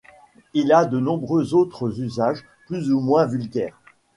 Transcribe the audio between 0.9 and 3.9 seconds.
nombreux autres usages plus ou moins vulgaires.